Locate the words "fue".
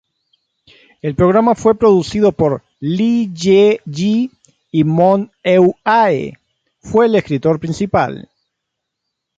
1.53-1.75, 6.79-7.05